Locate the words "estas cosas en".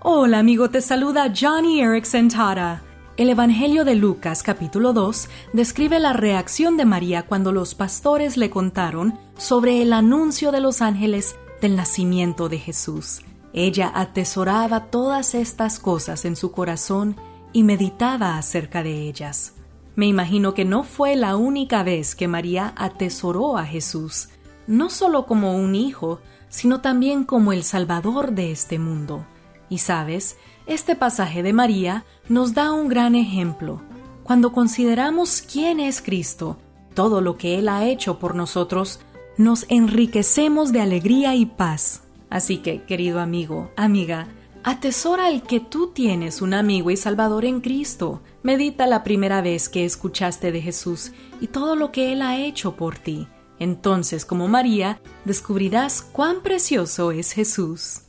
15.34-16.36